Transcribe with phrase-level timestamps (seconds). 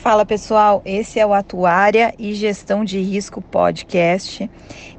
[0.00, 4.50] Fala pessoal, esse é o Atuária e Gestão de Risco Podcast.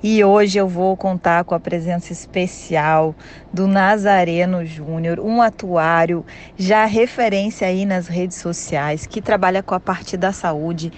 [0.04, 3.16] E hoje eu vou contar com a presença especial
[3.52, 6.24] do Nazareno Júnior, um atuário
[6.56, 10.94] já referência aí nas redes sociais que trabalha com a parte da saúde.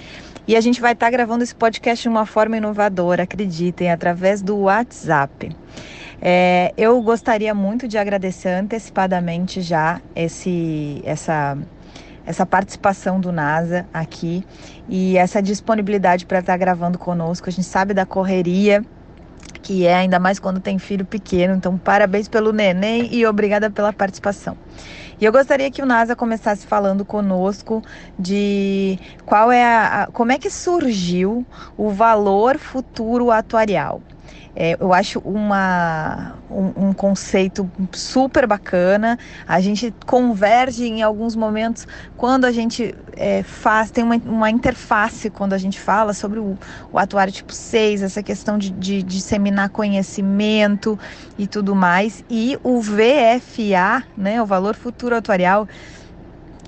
[0.46, 4.42] E a gente vai estar tá gravando esse podcast de uma forma inovadora, acreditem, através
[4.42, 5.56] do WhatsApp.
[6.21, 11.57] É, eu gostaria muito de agradecer antecipadamente já esse, essa
[12.25, 14.45] essa participação do NASA aqui
[14.87, 17.49] e essa disponibilidade para estar tá gravando conosco.
[17.49, 18.83] A gente sabe da correria
[19.61, 21.55] que é, ainda mais quando tem filho pequeno.
[21.55, 24.57] Então, parabéns pelo neném e obrigada pela participação.
[25.19, 27.82] E eu gostaria que o NASA começasse falando conosco
[28.19, 31.46] de qual é a, como é que surgiu
[31.77, 34.02] o valor futuro atuarial.
[34.55, 39.17] É, eu acho uma, um, um, conceito super bacana.
[39.47, 45.30] A gente converge em alguns momentos quando a gente é, faz, tem uma, uma, interface
[45.31, 46.55] quando a gente fala sobre o,
[46.91, 50.99] o atuário tipo 6, essa questão de, de, de disseminar conhecimento
[51.38, 52.23] e tudo mais.
[52.30, 55.67] E o VFA, né, o valor futuro atuarial,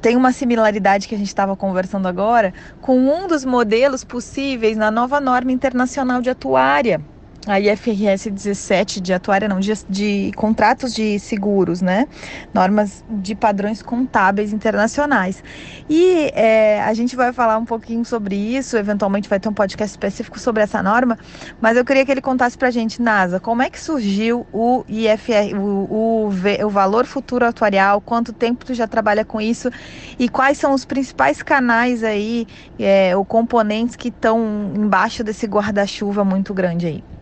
[0.02, 4.90] tem uma similaridade que a gente estava conversando agora com um dos modelos possíveis na
[4.90, 7.02] nova norma internacional de atuária
[7.48, 12.08] a IFRS 17 de atuária, não, de, de, contratos de seguros, né?
[12.54, 15.44] Normas de padrões contábeis internacionais.
[15.90, 19.92] E é, a gente vai falar um pouquinho sobre isso, eventualmente vai ter um podcast
[19.92, 21.18] específico sobre essa norma,
[21.62, 25.56] mas eu queria que ele contasse pra gente, NASA, como é que surgiu o IFR,
[25.56, 26.30] o, o,
[26.66, 29.70] o valor futuro atuarial, quanto tempo tu já trabalha com isso
[30.18, 32.48] e quais são os principais canais aí,
[32.80, 37.15] é, ou componentes que estão embaixo desse guarda-chuva muito grande aí.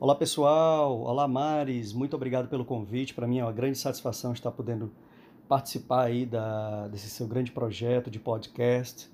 [0.00, 3.12] Olá pessoal, olá Mares, muito obrigado pelo convite.
[3.12, 4.92] Para mim é uma grande satisfação estar podendo
[5.48, 9.10] participar aí da, desse seu grande projeto de podcast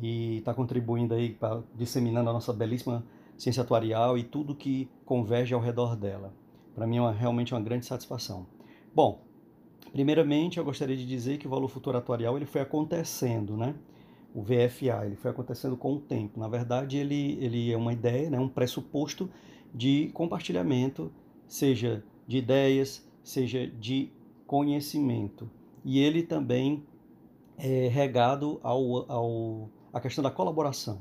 [0.00, 3.04] e estar tá contribuindo aí para disseminando a nossa belíssima
[3.36, 6.32] ciência atuarial e tudo que converge ao redor dela.
[6.72, 8.46] Para mim é uma, realmente uma grande satisfação.
[8.94, 9.24] Bom,
[9.92, 13.74] primeiramente eu gostaria de dizer que o valor futuro atuarial ele foi acontecendo, né?
[14.32, 16.38] O VFA ele foi acontecendo com o tempo.
[16.38, 18.38] Na verdade ele ele é uma ideia, né?
[18.38, 19.28] Um pressuposto
[19.74, 21.12] de compartilhamento,
[21.46, 24.10] seja de ideias, seja de
[24.46, 25.50] conhecimento.
[25.84, 26.82] E ele também
[27.56, 30.98] é regado ao, ao, à questão da colaboração.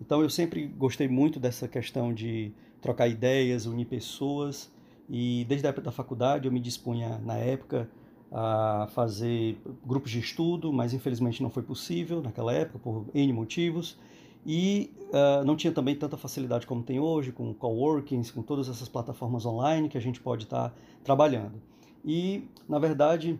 [0.00, 4.72] Então eu sempre gostei muito dessa questão de trocar ideias, unir pessoas,
[5.08, 7.88] e desde a época da faculdade eu me dispunha, na época,
[8.30, 13.98] a fazer grupos de estudo, mas infelizmente não foi possível naquela época, por N motivos
[14.44, 18.88] e uh, não tinha também tanta facilidade como tem hoje, com coworkings, com todas essas
[18.88, 21.62] plataformas online que a gente pode estar tá trabalhando.
[22.04, 23.38] E, na verdade,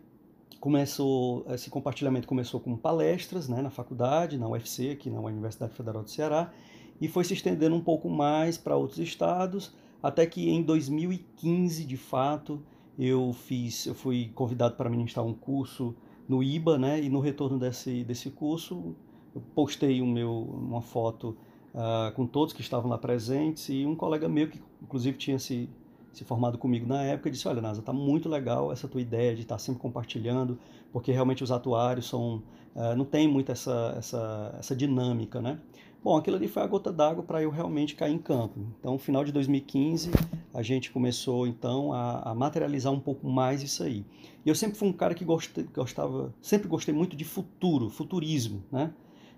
[0.61, 6.05] começou esse compartilhamento começou com palestras né, na faculdade, na UFC, aqui na Universidade Federal
[6.05, 6.53] do Ceará,
[7.01, 11.97] e foi se estendendo um pouco mais para outros estados, até que em 2015, de
[11.97, 12.63] fato,
[12.97, 15.97] eu fiz, eu fui convidado para ministrar um curso
[16.29, 18.95] no IBA, né, e no retorno desse, desse curso
[19.35, 21.37] eu postei o meu, uma foto
[21.75, 25.69] uh, com todos que estavam lá presentes e um colega meu, que inclusive tinha se,
[26.13, 29.43] se formado comigo na época, disse: Olha, Nasa, está muito legal essa tua ideia de
[29.43, 30.59] estar tá sempre compartilhando,
[30.93, 32.43] porque realmente os atuários são,
[32.75, 35.59] uh, não tem muito essa, essa, essa dinâmica, né?
[36.05, 38.59] Bom, aquilo ali foi a gota d'água para eu realmente cair em campo.
[38.81, 40.11] Então, final de 2015,
[40.53, 44.05] a gente começou então a, a, materializar um pouco mais isso aí.
[44.45, 48.93] E eu sempre fui um cara que gostava, sempre gostei muito de futuro, futurismo, né?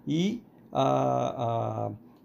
[0.06, 0.42] E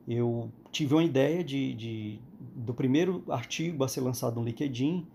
[0.07, 2.19] eu tive uma ideia de, de,
[2.55, 5.05] do primeiro artigo a ser lançado no LinkedIn,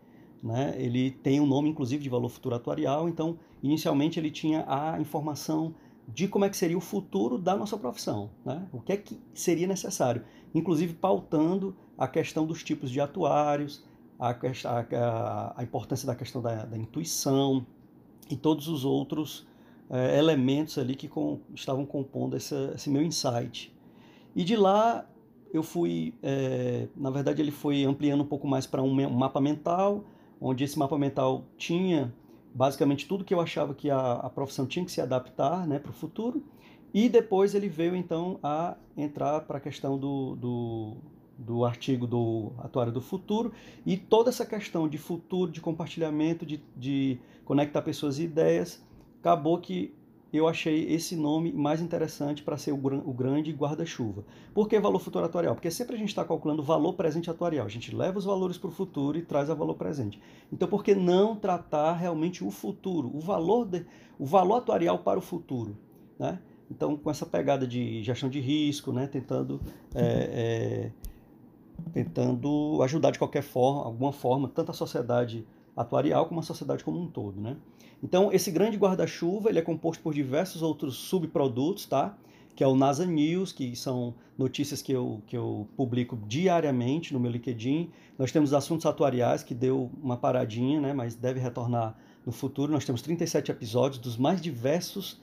[0.43, 0.75] né?
[0.77, 5.75] ele tem um nome inclusive de valor futuro atuarial, então inicialmente ele tinha a informação
[6.07, 8.67] de como é que seria o futuro da nossa profissão, né?
[8.73, 10.23] o que é que seria necessário,
[10.55, 13.85] inclusive pautando a questão dos tipos de atuários,
[14.19, 17.67] a, a, a importância da questão da, da intuição
[18.31, 19.47] e todos os outros
[19.91, 23.75] é, elementos ali que com, estavam compondo essa, esse meu insight.
[24.35, 25.09] E de lá
[25.53, 30.05] eu fui, é, na verdade, ele foi ampliando um pouco mais para um, mapa mental,
[30.41, 32.13] onde esse mapa mental tinha
[32.53, 35.91] basicamente tudo que eu achava que a, a profissão tinha que se adaptar né, para
[35.91, 36.43] o futuro.
[36.93, 40.97] E depois ele veio então a entrar para a questão do, do,
[41.39, 43.53] do artigo do Atuário do Futuro
[43.85, 48.81] e toda essa questão de futuro, de compartilhamento, de, de conectar pessoas e ideias
[49.25, 49.95] acabou que
[50.31, 54.25] eu achei esse nome mais interessante para ser o, o grande guarda-chuva.
[54.53, 55.55] Por que valor futuro atuarial?
[55.55, 57.65] Porque sempre a gente está calculando valor presente atuarial.
[57.65, 60.21] A gente leva os valores para o futuro e traz a valor presente.
[60.53, 63.87] Então, por que não tratar realmente o futuro, o valor, de,
[64.19, 65.77] o valor atuarial para o futuro?
[66.19, 66.39] Né?
[66.69, 69.07] Então, com essa pegada de gestão de risco, né?
[69.07, 69.61] tentando,
[69.95, 70.93] é, é,
[71.93, 77.01] tentando ajudar de qualquer forma, alguma forma, tanto a sociedade atuarial como a sociedade como
[77.01, 77.41] um todo.
[77.41, 77.57] Né?
[78.03, 82.17] Então, esse grande guarda-chuva ele é composto por diversos outros subprodutos, tá?
[82.55, 87.19] que é o NASA News, que são notícias que eu, que eu publico diariamente no
[87.19, 87.91] meu LinkedIn.
[88.19, 92.71] Nós temos assuntos atuariais, que deu uma paradinha, né, mas deve retornar no futuro.
[92.71, 95.21] Nós temos 37 episódios dos mais diversos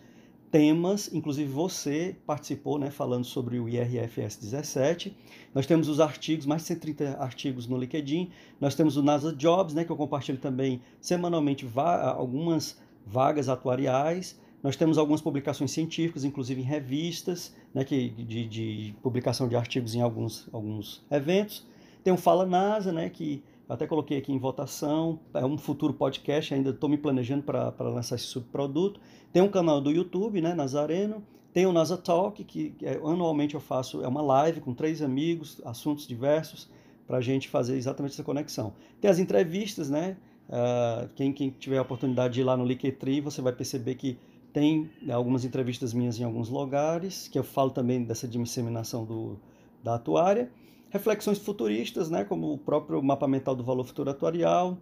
[0.51, 5.15] temas, inclusive você participou, né, falando sobre o IRFS 17.
[5.56, 8.30] Nós temos os artigos, mais de 130 artigos no LinkedIn.
[8.59, 14.39] Nós temos o NASA Jobs, né, que eu compartilho também semanalmente algumas vagas atuariais.
[14.62, 19.95] Nós temos algumas publicações científicas, inclusive em revistas, né, que, de, de publicação de artigos
[19.95, 21.65] em alguns, alguns eventos.
[22.03, 26.53] Tem o Fala NASA, né, que até coloquei aqui em votação, é um futuro podcast,
[26.53, 28.99] ainda estou me planejando para lançar esse subproduto.
[29.31, 31.23] Tem um canal do YouTube, né, Nazareno.
[31.53, 35.61] Tem o NASA Talk, que é, anualmente eu faço, é uma live com três amigos,
[35.65, 36.69] assuntos diversos,
[37.05, 38.73] para a gente fazer exatamente essa conexão.
[39.01, 40.15] Tem as entrevistas, né?
[40.47, 44.17] Uh, quem, quem tiver a oportunidade de ir lá no Linktree, você vai perceber que
[44.53, 49.37] tem algumas entrevistas minhas em alguns lugares, que eu falo também dessa disseminação do,
[49.83, 50.51] da atuária.
[50.91, 54.77] Reflexões futuristas, né, como o próprio mapa mental do valor futuro atuarial,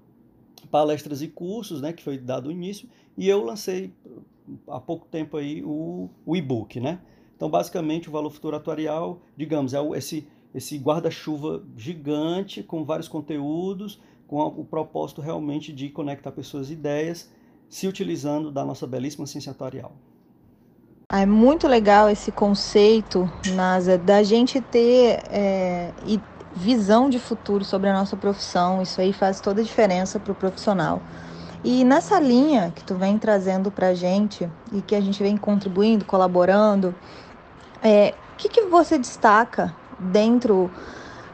[0.72, 3.94] palestras e cursos, né, que foi dado início, e eu lancei
[4.68, 7.00] há pouco tempo aí o, o e-book, né?
[7.36, 14.02] Então, basicamente, o valor futuro atuarial, digamos, é esse, esse guarda-chuva gigante com vários conteúdos,
[14.28, 17.32] com o propósito realmente de conectar pessoas e ideias
[17.70, 19.94] se utilizando da nossa belíssima ciência atuarial.
[21.12, 25.92] É muito legal esse conceito, Nasa, da gente ter é,
[26.56, 28.80] visão de futuro sobre a nossa profissão.
[28.84, 31.02] Isso aí faz toda a diferença para o profissional.
[31.64, 35.36] E nessa linha que tu vem trazendo para a gente e que a gente vem
[35.36, 36.94] contribuindo, colaborando,
[37.82, 40.70] é, o que, que você destaca dentro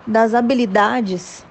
[0.07, 1.45] das habilidades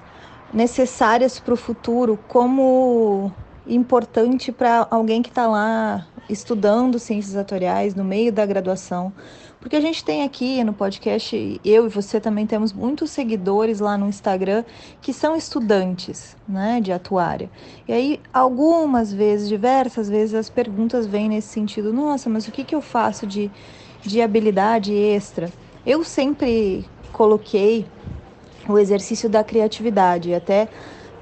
[0.51, 3.31] necessárias para o futuro como
[3.67, 9.13] importante para alguém que está lá estudando ciências atuariais no meio da graduação,
[9.59, 13.97] porque a gente tem aqui no podcast, eu e você também temos muitos seguidores lá
[13.97, 14.63] no Instagram
[15.01, 17.49] que são estudantes, né, de atuária.
[17.87, 22.63] E aí algumas vezes, diversas vezes as perguntas vêm nesse sentido: "Nossa, mas o que
[22.63, 23.51] que eu faço de
[24.03, 25.51] de habilidade extra?"
[25.85, 27.85] Eu sempre coloquei
[28.67, 30.67] o exercício da criatividade, até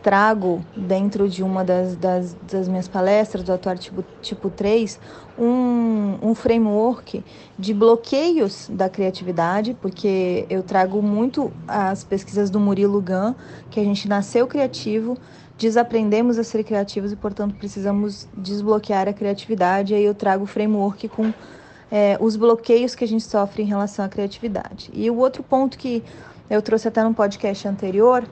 [0.03, 4.99] trago dentro de uma das, das, das minhas palestras do Atuar Tipo, tipo 3
[5.39, 7.23] um, um framework
[7.57, 13.33] de bloqueios da criatividade, porque eu trago muito as pesquisas do Murilo Gun,
[13.71, 15.17] que a gente nasceu criativo,
[15.57, 19.93] desaprendemos a ser criativos e, portanto, precisamos desbloquear a criatividade.
[19.93, 21.33] E aí eu trago o framework com
[21.91, 24.91] é, os bloqueios que a gente sofre em relação à criatividade.
[24.93, 26.03] E o outro ponto que
[26.49, 28.23] eu trouxe até no podcast anterior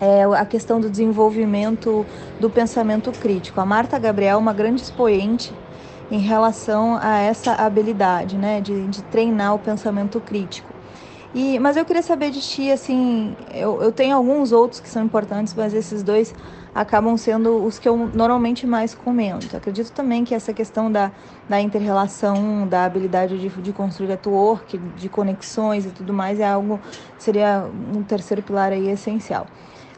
[0.00, 2.04] é, a questão do desenvolvimento
[2.40, 3.60] do pensamento crítico.
[3.60, 5.52] A Marta Gabriel é uma grande expoente
[6.10, 10.76] em relação a essa habilidade, né, de, de treinar o pensamento crítico.
[11.34, 15.04] E, mas eu queria saber de ti, assim, eu, eu tenho alguns outros que são
[15.04, 16.34] importantes, mas esses dois
[16.74, 19.54] acabam sendo os que eu normalmente mais comento.
[19.56, 21.10] Acredito também que essa questão da,
[21.48, 26.80] da inter-relação, da habilidade de, de construir network, de conexões e tudo mais, é algo,
[27.18, 29.46] seria um terceiro pilar aí essencial.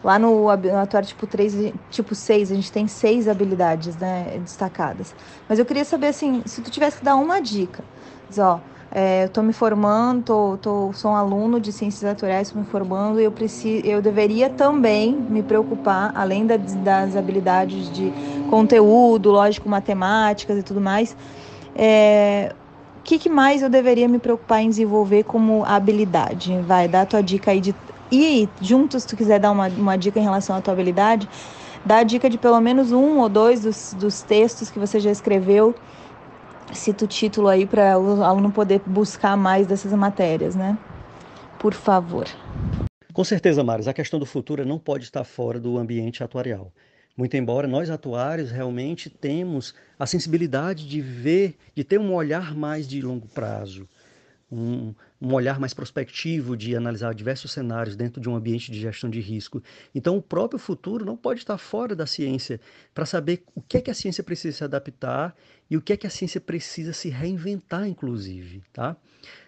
[0.03, 5.15] Lá no atuário tipo 3, tipo 6, a gente tem seis habilidades né, destacadas.
[5.49, 7.85] Mas eu queria saber, assim, se tu tivesse que dar uma dica.
[8.29, 12.49] Diz, ó, é, eu tô me formando, tô, tô, sou um aluno de ciências naturais,
[12.49, 17.91] estou me formando e eu, preciso, eu deveria também me preocupar, além da, das habilidades
[17.91, 18.15] de
[18.47, 21.17] conteúdo, lógico, matemáticas e tudo mais,
[21.75, 22.55] é,
[22.97, 26.61] o que, que, mais eu deveria me preocupar em desenvolver como habilidade?
[26.63, 27.75] Vai, dá a tua dica aí de
[28.11, 31.29] e juntos, se tu quiser dar uma, uma dica em relação à tua habilidade,
[31.85, 35.11] dá a dica de pelo menos um ou dois dos, dos textos que você já
[35.11, 35.75] escreveu.
[36.73, 40.77] Cita o título aí para o aluno poder buscar mais dessas matérias, né?
[41.59, 42.27] Por favor.
[43.13, 46.73] Com certeza, Maris, a questão do futuro não pode estar fora do ambiente atuarial.
[47.17, 52.87] Muito embora nós atuários realmente temos a sensibilidade de ver, de ter um olhar mais
[52.87, 53.89] de longo prazo,
[54.53, 59.11] um, um olhar mais prospectivo de analisar diversos cenários dentro de um ambiente de gestão
[59.11, 59.63] de risco.
[59.95, 62.61] Então, o próprio futuro não pode estar fora da ciência
[62.95, 65.35] para saber o que é que a ciência precisa se adaptar
[65.69, 68.97] e o que é que a ciência precisa se reinventar, inclusive, tá?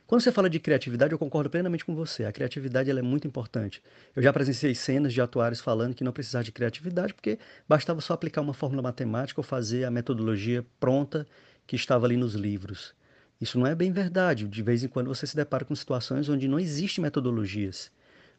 [0.06, 2.24] Quando você fala de criatividade, eu concordo plenamente com você.
[2.24, 3.80] A criatividade ela é muito importante.
[4.14, 8.14] Eu já presenciei cenas de atuários falando que não precisava de criatividade porque bastava só
[8.14, 11.24] aplicar uma fórmula matemática ou fazer a metodologia pronta
[11.64, 12.92] que estava ali nos livros.
[13.40, 14.46] Isso não é bem verdade.
[14.46, 17.90] De vez em quando você se depara com situações onde não existem metodologias,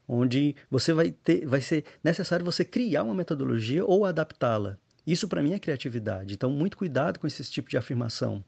[0.08, 4.78] onde você vai ter, vai ser necessário você criar uma metodologia ou adaptá-la.
[5.06, 6.34] Isso para mim é criatividade.
[6.34, 8.44] Então, muito cuidado com esse tipo de afirmação.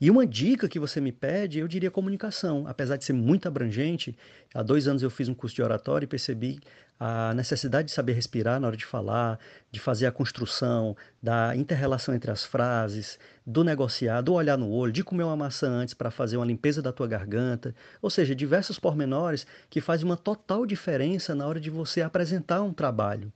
[0.00, 2.66] E uma dica que você me pede, eu diria comunicação.
[2.66, 4.16] Apesar de ser muito abrangente,
[4.54, 6.58] há dois anos eu fiz um curso de oratório e percebi
[6.98, 9.38] a necessidade de saber respirar na hora de falar,
[9.70, 14.90] de fazer a construção, da interrelação entre as frases, do negociar, do olhar no olho,
[14.92, 17.74] de comer uma maçã antes para fazer uma limpeza da tua garganta.
[18.00, 22.72] Ou seja, diversos pormenores que fazem uma total diferença na hora de você apresentar um
[22.72, 23.30] trabalho.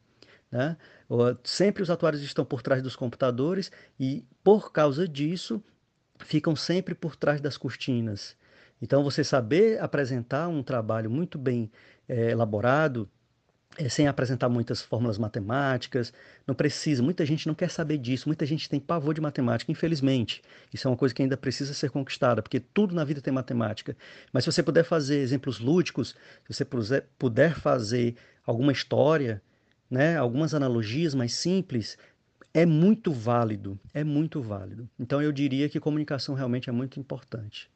[0.51, 0.79] Né?
[1.43, 5.63] Sempre os atuários estão por trás dos computadores e, por causa disso,
[6.25, 8.37] ficam sempre por trás das cortinas.
[8.81, 11.71] Então, você saber apresentar um trabalho muito bem
[12.09, 13.09] é, elaborado,
[13.77, 16.13] é, sem apresentar muitas fórmulas matemáticas,
[16.47, 17.03] não precisa.
[17.03, 20.43] Muita gente não quer saber disso, muita gente tem pavor de matemática, infelizmente.
[20.73, 23.97] Isso é uma coisa que ainda precisa ser conquistada, porque tudo na vida tem matemática.
[24.33, 26.15] Mas se você puder fazer exemplos lúdicos,
[26.47, 26.65] se você
[27.19, 28.17] puder fazer
[28.47, 29.43] alguma história,
[29.91, 31.99] né, algumas analogias mais simples,
[32.55, 34.89] é muito válido, é muito válido.
[34.99, 37.69] Então eu diria que comunicação realmente é muito importante.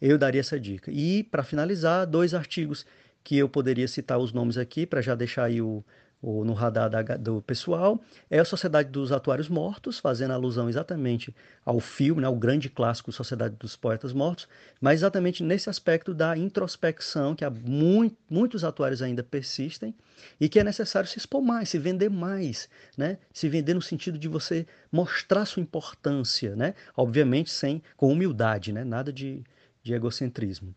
[0.00, 0.92] Eu daria essa dica.
[0.92, 2.84] E para finalizar, dois artigos
[3.24, 5.82] que eu poderia citar os nomes aqui para já deixar aí o,
[6.22, 8.00] ou no radar da, do pessoal,
[8.30, 13.10] é a Sociedade dos Atuários Mortos, fazendo alusão exatamente ao filme, né, ao grande clássico
[13.10, 14.46] Sociedade dos Poetas Mortos,
[14.80, 19.92] mas exatamente nesse aspecto da introspecção, que há muito, muitos atuários ainda persistem,
[20.40, 23.18] e que é necessário se expor mais, se vender mais, né?
[23.32, 26.74] se vender no sentido de você mostrar sua importância, né?
[26.96, 28.84] obviamente sem, com humildade, né?
[28.84, 29.42] nada de,
[29.82, 30.72] de egocentrismo.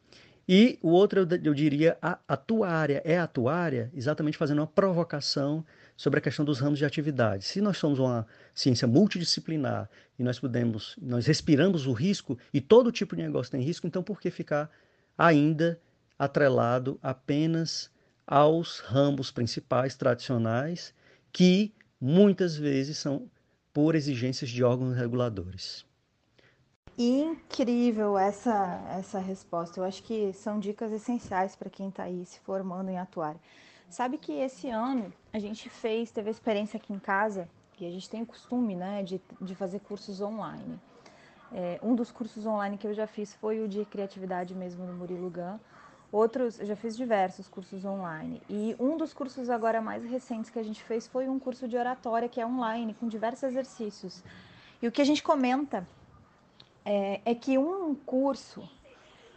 [0.48, 3.02] E o outro, eu, diria, a atuária.
[3.04, 5.66] É atuária exatamente fazendo uma provocação
[5.98, 7.46] sobre a questão dos ramos de atividade.
[7.46, 12.92] Se nós somos uma ciência multidisciplinar e nós podemos, nós respiramos o risco e todo
[12.92, 14.70] tipo de negócio tem risco, então por que ficar
[15.18, 15.80] ainda
[16.18, 17.90] atrelado apenas
[18.28, 20.94] aos ramos principais tradicionais
[21.32, 23.30] que muitas vezes são
[23.74, 25.85] por exigências de órgãos reguladores?
[26.98, 29.80] Incrível essa, essa resposta.
[29.80, 33.40] Eu acho que são dicas essenciais para quem está aí se formando em atuária.
[33.90, 37.92] Sabe que esse ano a gente fez, teve a experiência aqui em casa, e a
[37.92, 40.80] gente tem o costume né, de, de fazer cursos online.
[41.52, 44.94] É, um dos cursos online que eu já fiz foi o de criatividade mesmo no
[44.94, 45.60] Murilo Gun.
[46.12, 48.42] Outros, eu já fiz diversos cursos online.
[48.50, 51.76] E um dos cursos agora mais recentes que a gente fez foi um curso de
[51.76, 54.24] oratória que é online, com diversos exercícios.
[54.82, 55.86] E o que a gente comenta
[56.86, 58.70] é, é que um curso,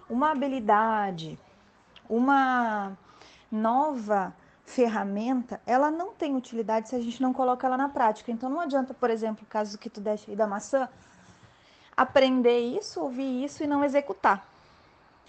[0.09, 1.39] uma habilidade,
[2.09, 2.97] uma
[3.51, 8.31] nova ferramenta, ela não tem utilidade se a gente não coloca ela na prática.
[8.31, 10.89] Então não adianta, por exemplo, o caso que tu deixa aí da maçã,
[11.97, 14.47] aprender isso, ouvir isso e não executar.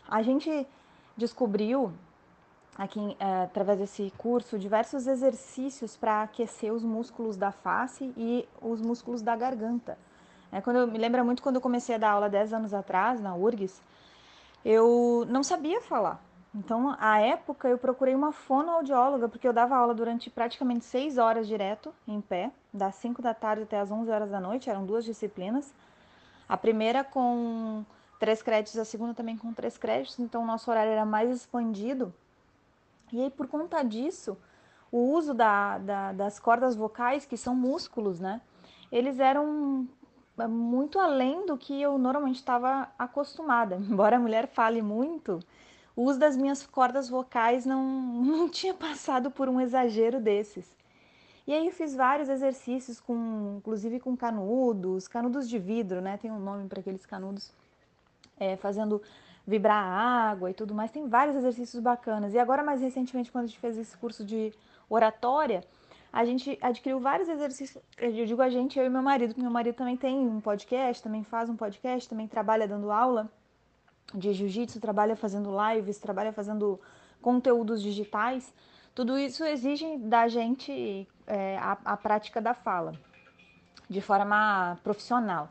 [0.07, 0.67] A gente
[1.15, 1.93] descobriu
[2.77, 8.81] aqui é, através desse curso diversos exercícios para aquecer os músculos da face e os
[8.81, 9.97] músculos da garganta.
[10.51, 13.21] É, quando eu, me lembra muito quando eu comecei a dar aula 10 anos atrás,
[13.21, 13.81] na URGS,
[14.65, 16.21] eu não sabia falar.
[16.53, 21.47] Então, à época, eu procurei uma fonoaudióloga, porque eu dava aula durante praticamente 6 horas
[21.47, 25.05] direto, em pé, das 5 da tarde até as 11 horas da noite, eram duas
[25.05, 25.71] disciplinas.
[26.47, 27.85] A primeira com
[28.19, 32.11] três créditos, a segunda também com três créditos, então o nosso horário era mais expandido.
[33.13, 34.35] E aí, por conta disso,
[34.91, 38.41] o uso da, da, das cordas vocais, que são músculos, né?
[38.91, 39.87] Eles eram
[40.47, 43.75] muito além do que eu normalmente estava acostumada.
[43.89, 45.39] Embora a mulher fale muito,
[45.95, 47.83] o uso das minhas cordas vocais não,
[48.23, 50.77] não tinha passado por um exagero desses.
[51.47, 56.15] E aí eu fiz vários exercícios, com, inclusive com canudos, canudos de vidro, né?
[56.15, 57.51] Tem um nome para aqueles canudos,
[58.39, 59.01] é, fazendo
[59.47, 60.91] vibrar a água e tudo mais.
[60.91, 62.35] Tem vários exercícios bacanas.
[62.35, 64.53] E agora, mais recentemente, quando a gente fez esse curso de
[64.87, 65.63] oratória,
[66.11, 67.83] a gente adquiriu vários exercícios.
[67.97, 71.03] Eu digo a gente, eu e meu marido, porque meu marido também tem um podcast,
[71.03, 73.31] também faz um podcast, também trabalha dando aula
[74.13, 76.79] de jiu-jitsu, trabalha fazendo lives, trabalha fazendo
[77.21, 78.53] conteúdos digitais.
[78.95, 82.93] Tudo isso exige da gente é, a, a prática da fala
[83.89, 85.49] de forma profissional.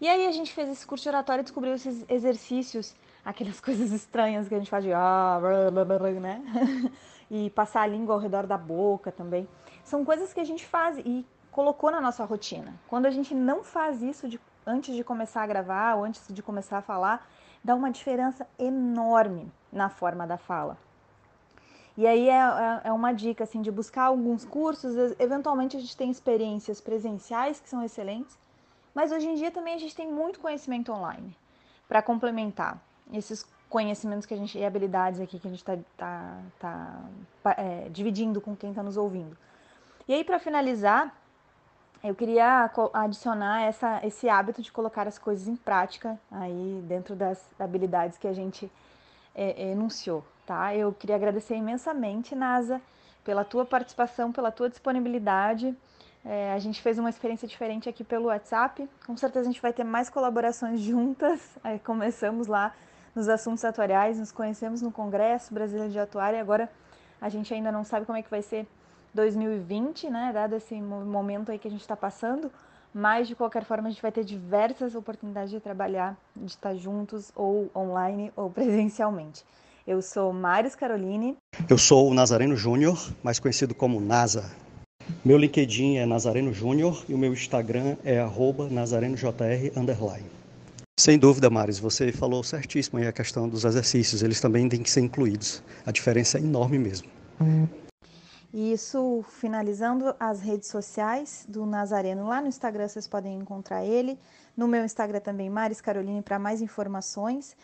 [0.00, 3.90] E aí a gente fez esse curso de oratória e descobriu esses exercícios, aquelas coisas
[3.90, 5.38] estranhas que a gente faz de ah,
[5.70, 6.42] blá, blá, blá, né?
[7.30, 9.46] e passar a língua ao redor da boca também.
[9.88, 12.74] São coisas que a gente faz e colocou na nossa rotina.
[12.88, 16.42] Quando a gente não faz isso de, antes de começar a gravar ou antes de
[16.42, 17.26] começar a falar,
[17.64, 20.76] dá uma diferença enorme na forma da fala.
[21.96, 24.94] E aí é, é, é uma dica assim de buscar alguns cursos.
[25.18, 28.38] Eventualmente a gente tem experiências presenciais que são excelentes,
[28.94, 31.34] mas hoje em dia também a gente tem muito conhecimento online.
[31.88, 32.78] para complementar
[33.10, 36.38] esses conhecimentos que a gente e habilidades aqui que a gente está tá,
[37.42, 39.34] tá, é, dividindo com quem está nos ouvindo.
[40.08, 41.14] E aí, para finalizar,
[42.02, 47.38] eu queria adicionar essa, esse hábito de colocar as coisas em prática aí dentro das
[47.60, 48.72] habilidades que a gente
[49.34, 50.74] é, enunciou, tá?
[50.74, 52.80] Eu queria agradecer imensamente, NASA,
[53.22, 55.76] pela tua participação, pela tua disponibilidade.
[56.24, 58.88] É, a gente fez uma experiência diferente aqui pelo WhatsApp.
[59.06, 61.38] Com certeza a gente vai ter mais colaborações juntas.
[61.84, 62.74] Começamos lá
[63.14, 66.40] nos assuntos atuariais, nos conhecemos no Congresso Brasileiro de Atuária.
[66.40, 66.66] Agora
[67.20, 68.66] a gente ainda não sabe como é que vai ser
[69.14, 70.30] 2020, né?
[70.32, 72.50] Dado esse momento aí que a gente está passando.
[72.92, 77.30] Mas de qualquer forma a gente vai ter diversas oportunidades de trabalhar, de estar juntos,
[77.36, 79.44] ou online ou presencialmente.
[79.86, 81.36] Eu sou Maris Caroline.
[81.68, 84.50] Eu sou o Nazareno Júnior, mais conhecido como NASA.
[85.24, 88.22] Meu LinkedIn é Nazareno Júnior e o meu Instagram é
[88.70, 89.34] nazarenojr
[91.00, 94.90] Sem dúvida, Maris, você falou certíssimo aí a questão dos exercícios, eles também têm que
[94.90, 95.62] ser incluídos.
[95.86, 97.08] A diferença é enorme mesmo.
[98.52, 104.18] E isso, finalizando as redes sociais do Nazareno, lá no Instagram vocês podem encontrar ele.
[104.56, 107.56] No meu Instagram também, Maris Caroline, para mais informações.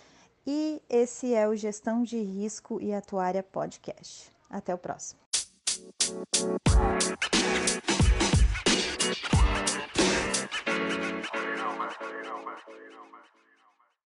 [0.47, 4.31] E esse é o Gestão de Risco e Atuária Podcast.
[4.51, 5.19] Até o próximo.